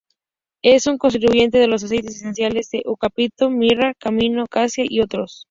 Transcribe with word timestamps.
Es 0.63 0.87
un 0.87 0.97
constituyente 0.97 1.59
de 1.59 1.67
los 1.67 1.83
aceites 1.83 2.15
esenciales 2.15 2.71
de 2.71 2.81
eucalipto, 2.85 3.51
mirra, 3.51 3.93
comino, 4.03 4.47
cassia 4.47 4.83
y 4.89 4.99
otros. 4.99 5.39